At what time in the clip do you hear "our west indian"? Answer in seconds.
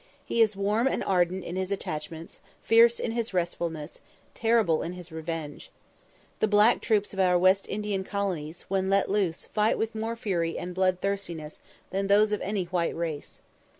7.19-8.03